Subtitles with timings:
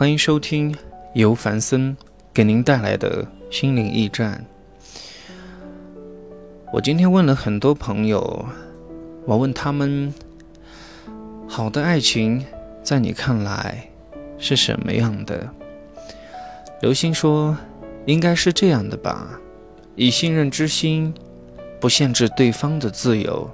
[0.00, 0.74] 欢迎收听
[1.12, 1.94] 由凡森
[2.32, 4.42] 给您带来的心灵驿站。
[6.72, 8.46] 我今天问了很多朋友，
[9.26, 10.10] 我问他们：
[11.46, 12.42] 好的爱情
[12.82, 13.90] 在你看来
[14.38, 15.46] 是什么样的？
[16.80, 17.54] 刘星说：
[18.06, 19.38] 应该是这样的吧，
[19.96, 21.12] 以信任之心，
[21.78, 23.50] 不限制对方的自由；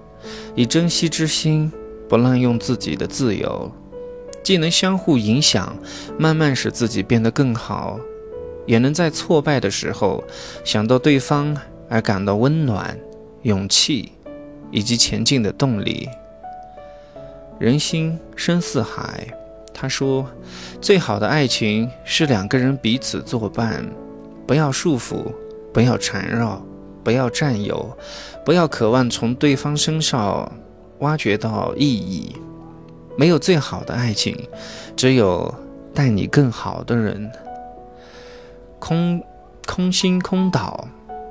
[0.55, 1.73] 以珍惜之心，
[2.09, 3.69] 不滥用自己的自由。
[4.47, 5.77] 既能相互影响，
[6.17, 7.99] 慢慢使自己变得更好，
[8.65, 10.23] 也能在挫败的时候
[10.63, 11.57] 想到对方
[11.89, 12.97] 而感到温暖、
[13.43, 14.13] 勇气
[14.71, 16.09] 以及前进的动力。
[17.59, 19.27] 人心深似海，
[19.75, 20.25] 他说
[20.81, 23.85] ：“最好的爱情是两个人彼此作伴，
[24.47, 25.25] 不要束缚，
[25.73, 26.65] 不要缠绕，
[27.03, 27.99] 不要占有，
[28.45, 30.53] 不要渴望从对方身上
[31.01, 32.37] 挖掘到意义。”
[33.17, 34.49] 没有最好的爱情，
[34.95, 35.53] 只有
[35.95, 37.31] 待你更好的人。
[38.79, 39.23] 空
[39.67, 40.87] 空心空岛，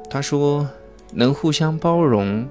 [0.09, 0.67] 他说
[1.13, 2.47] 能互相包容。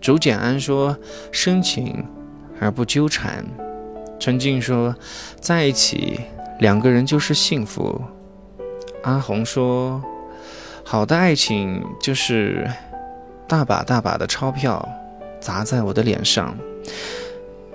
[0.00, 0.96] 竹简安说
[1.32, 2.04] 深情
[2.60, 3.44] 而不纠缠。
[4.18, 4.94] 陈静说
[5.40, 6.20] 在一起
[6.60, 8.00] 两个人就是幸福。
[9.02, 10.02] 阿红说
[10.84, 12.68] 好的爱情就是
[13.46, 14.88] 大把大把的钞票
[15.40, 16.56] 砸在我的脸上。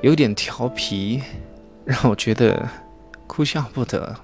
[0.01, 1.21] 有点调皮，
[1.85, 2.67] 让我觉得
[3.27, 4.15] 哭笑不得。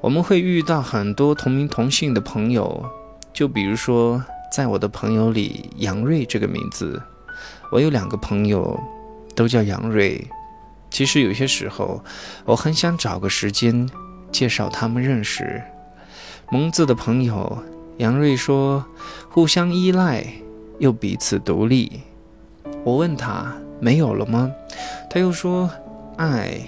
[0.00, 2.84] 我们会遇到很多同名同姓的朋友，
[3.32, 7.00] 就比如说，在我的朋友里，杨瑞这个名字，
[7.70, 8.78] 我有两个朋友
[9.34, 10.24] 都叫杨瑞。
[10.90, 12.02] 其实有些时候，
[12.44, 13.88] 我很想找个时间
[14.32, 15.62] 介绍他们认识。
[16.50, 17.58] 蒙字的朋友
[17.98, 18.84] 杨瑞说
[19.28, 20.24] ：“互相依赖
[20.78, 22.00] 又彼此独立。”
[22.84, 23.52] 我问他。
[23.80, 24.52] 没有了吗？
[25.08, 25.70] 他又说
[26.16, 26.60] ：“爱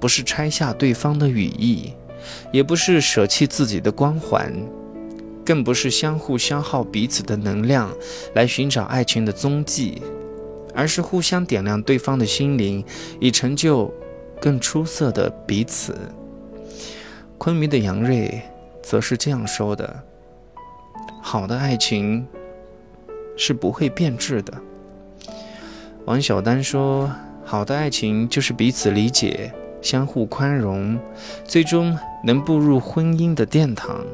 [0.00, 1.92] 不是拆下对方的羽翼，
[2.52, 4.52] 也不是舍弃自己的光环，
[5.44, 7.90] 更不是相互消耗彼此的能量
[8.34, 10.02] 来寻找爱情的踪迹，
[10.74, 12.84] 而是互相点亮对方的心灵，
[13.20, 13.92] 以成就
[14.40, 15.96] 更出色的彼此。”
[17.38, 18.42] 昆明的杨瑞
[18.82, 20.02] 则是这样说的
[21.22, 22.26] ：“好的爱情
[23.36, 24.52] 是不会变质的。”
[26.04, 27.08] 王小丹说
[27.46, 30.98] ：“好的爱情就是彼此理解、相互宽容，
[31.44, 34.04] 最终能步入婚姻的殿堂。”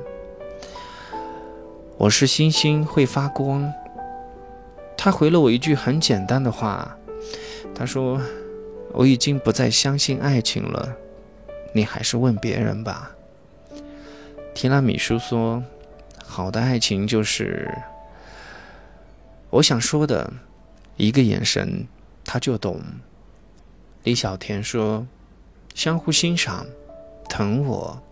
[1.97, 3.73] 我是星星会发光。
[4.99, 6.95] 他回了我一句很简单的话，
[7.75, 8.21] 他说
[8.93, 10.95] ：“我已经不再相信爱情了，
[11.73, 13.13] 你还是问别人吧。”
[14.55, 15.65] 提拉米苏说
[16.23, 17.75] ：“好的爱情就是
[19.49, 20.31] 我想说的。”
[20.99, 21.87] 一个眼神，
[22.25, 22.83] 他就懂。
[24.03, 25.07] 李小田说
[25.73, 26.67] ：“相互欣赏，
[27.29, 28.03] 疼我。”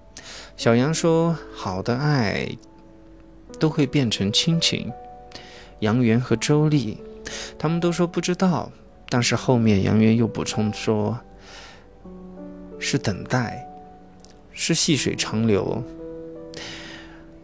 [0.56, 2.48] 小杨说：“好的爱
[3.58, 4.92] 都会变成亲情。”
[5.80, 6.96] 杨元和周丽，
[7.58, 8.70] 他们都说不知道，
[9.08, 11.19] 但是后面杨元又补充说
[12.78, 13.66] ：“是等待，
[14.52, 15.82] 是细水长流。”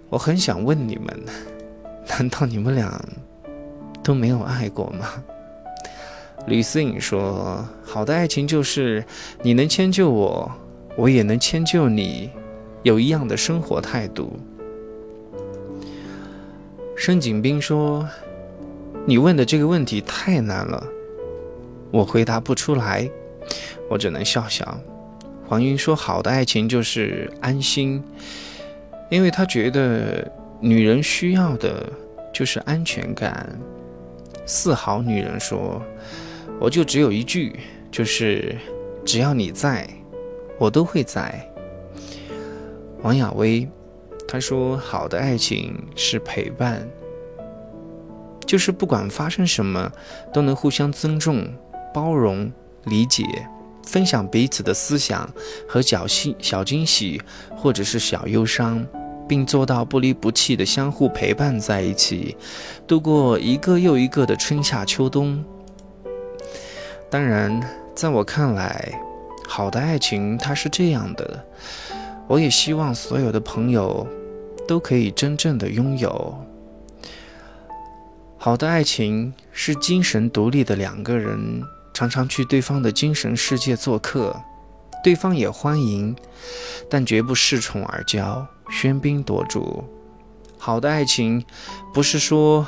[0.08, 1.20] 我很想问你们：
[2.06, 3.04] 难道你们俩
[4.04, 5.24] 都没有爱过吗？
[6.46, 9.04] 吕思颖说：“好的爱情就是
[9.42, 10.50] 你能迁就我，
[10.96, 12.30] 我也能迁就你，
[12.82, 14.38] 有一样的生活态度。”
[16.98, 18.08] 申景斌说
[19.06, 20.84] ：“你问的这个问题太难了，
[21.92, 23.08] 我回答不出来，
[23.88, 24.80] 我只能笑笑。”
[25.48, 28.02] 黄云说：“好的爱情就是安心，
[29.10, 30.28] 因为他觉得
[30.60, 31.88] 女人需要的
[32.32, 33.48] 就是安全感。”
[34.44, 35.80] 四好女人说。
[36.62, 37.58] 我就只有一句，
[37.90, 38.56] 就是
[39.04, 39.84] 只要你在，
[40.60, 41.44] 我都会在。
[43.02, 43.68] 王亚薇，
[44.28, 46.88] 她说：“好的爱情是陪伴，
[48.46, 49.90] 就是不管发生什么，
[50.32, 51.44] 都能互相尊重、
[51.92, 52.48] 包容、
[52.84, 53.24] 理解，
[53.84, 55.28] 分享彼此的思想
[55.68, 57.20] 和小喜、小惊喜，
[57.56, 58.86] 或者是小忧伤，
[59.28, 62.36] 并做到不离不弃的相互陪伴在一起，
[62.86, 65.44] 度过一个又一个的春夏秋冬。”
[67.12, 67.60] 当然，
[67.94, 68.90] 在我看来，
[69.46, 71.44] 好的爱情它是这样的。
[72.26, 74.06] 我也希望所有的朋友
[74.66, 76.34] 都可以真正的拥有
[78.38, 81.62] 好的爱情，是精神独立的两个人
[81.92, 84.34] 常常去对方的精神世界做客，
[85.04, 86.16] 对方也欢迎，
[86.88, 89.84] 但绝不恃宠而骄、喧宾夺主。
[90.56, 91.44] 好的爱情，
[91.92, 92.66] 不是说，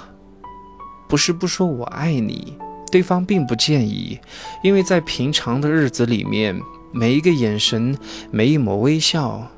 [1.08, 2.58] 不是不说我爱你。
[2.90, 4.18] 对方并不介意，
[4.62, 6.58] 因为在平常的日子里面，
[6.92, 7.96] 每一个眼神，
[8.30, 9.50] 每一抹微笑，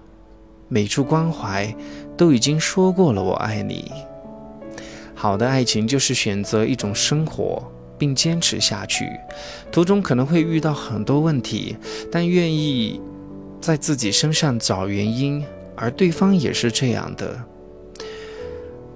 [0.69, 1.75] 每处关怀，
[2.17, 3.93] 都已经说过了“我爱你”。
[5.15, 7.63] 好的爱情就是选择一种生活，
[7.99, 9.11] 并坚持下去，
[9.71, 11.77] 途中可能会遇到很多问题，
[12.11, 13.01] 但愿意
[13.61, 15.45] 在自己身上找原因，
[15.75, 17.39] 而对方也是这样的。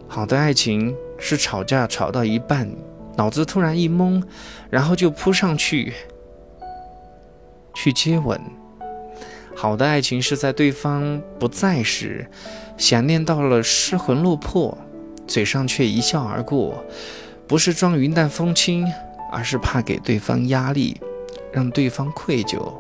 [0.08, 2.70] 好的爱情是吵架吵到一半，
[3.20, 4.22] 脑子突然一懵，
[4.70, 5.92] 然后就扑上去
[7.74, 8.40] 去接吻。
[9.54, 12.26] 好的爱情是在对方不在时，
[12.78, 14.78] 想念到了失魂落魄，
[15.26, 16.82] 嘴上却一笑而过，
[17.46, 18.90] 不是装云淡风轻，
[19.30, 20.98] 而是怕给对方压力，
[21.52, 22.72] 让对方愧疚。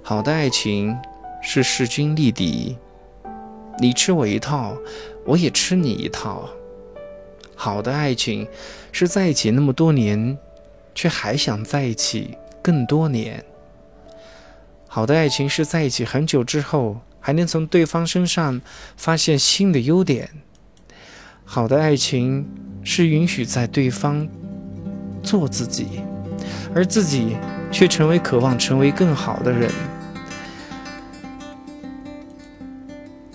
[0.00, 0.96] 好的爱情
[1.42, 2.78] 是势均力敌，
[3.80, 4.76] 你吃我一套。
[5.26, 6.48] 我也吃你一套。
[7.62, 8.48] 好的爱情
[8.90, 10.38] 是在一起那么多年，
[10.94, 13.44] 却还想在一起更多年。
[14.88, 18.62] 好的爱情是在一起很久之后，还能从对方身上
[18.96, 20.30] 发现新的优点。
[21.44, 22.48] 好的爱情
[22.82, 24.26] 是允许在对方
[25.22, 26.00] 做自己，
[26.74, 27.36] 而自己
[27.70, 29.70] 却成为渴望成为更好的人。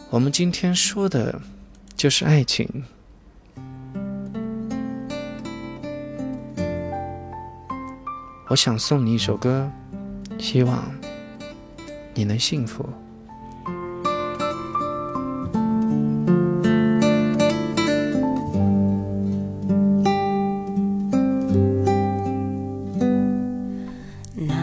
[0.09, 1.39] 我们今天说的。
[1.95, 2.83] 就是爱情。
[8.47, 9.71] 我想送你一首歌，
[10.37, 10.83] 希望
[12.13, 12.87] 你能幸福。
[24.35, 24.55] 那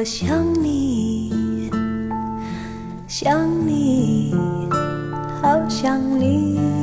[0.00, 1.70] 我想你，
[3.06, 4.34] 想你，
[5.42, 6.79] 好想你。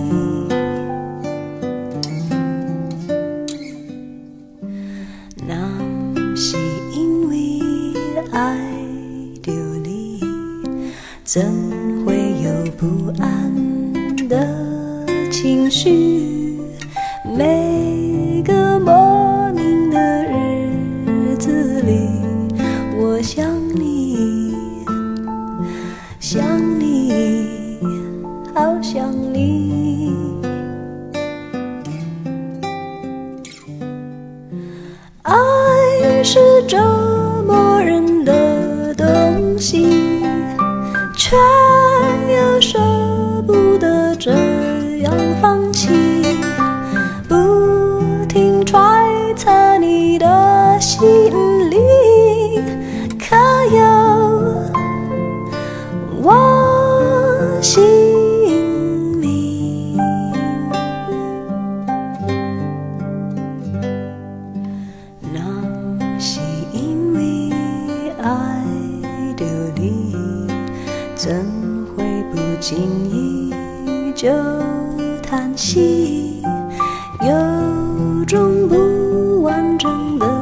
[79.77, 80.36] 真的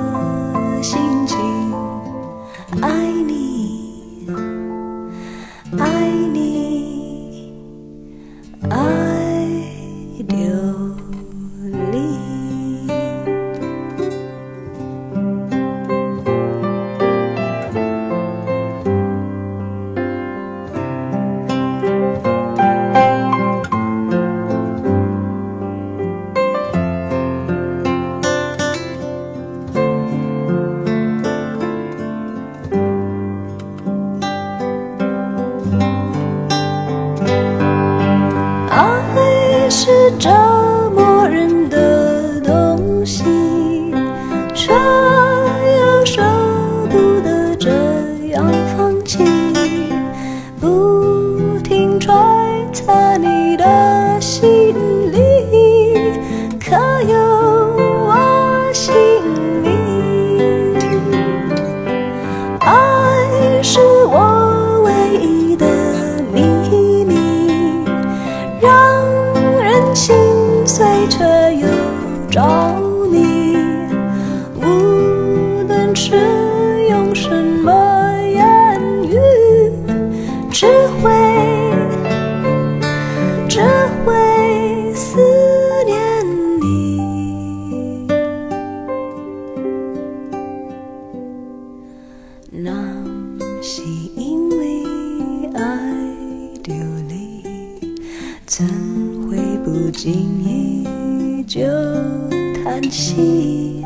[102.75, 103.81] 叹息？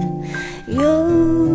[0.65, 1.48] 有